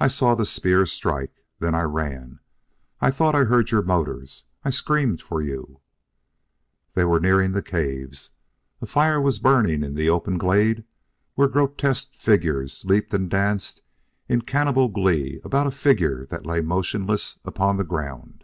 [0.00, 2.40] I saw the spear strike then I ran.
[3.00, 5.78] I thought I heard your motors I screamed for you"
[6.94, 8.30] They were nearing the caves.
[8.82, 10.82] A fire was burning in the open glade
[11.36, 13.80] where grotesque figures leaped and danced
[14.28, 18.42] in cannibal glee about a figure that lay motionless upon the ground.